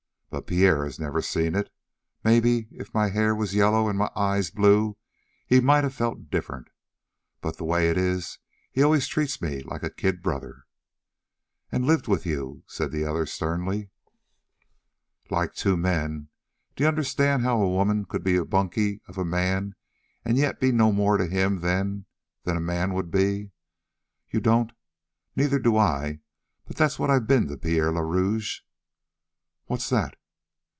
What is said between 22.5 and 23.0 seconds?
a man